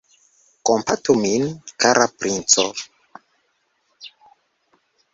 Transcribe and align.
Kompatu 0.69 1.15
min, 1.25 1.45
kara 1.85 2.07
princo! 2.23 2.65